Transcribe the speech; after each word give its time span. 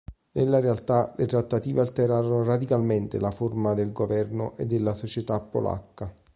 Nella 0.31 0.59
realtà, 0.59 1.13
le 1.15 1.27
trattative 1.27 1.81
alterarono 1.81 2.43
radicalmente 2.43 3.19
la 3.19 3.29
forma 3.29 3.75
del 3.75 3.91
governo 3.91 4.57
e 4.57 4.65
della 4.65 4.95
società 4.95 5.39
polacca. 5.41 6.11